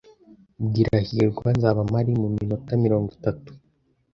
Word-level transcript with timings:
Bwira 0.65 0.97
hirwa 1.07 1.47
nzaba 1.57 1.79
mpari 1.89 2.11
muminota 2.21 2.71
mirongo 2.83 3.09
itatu. 3.17 3.49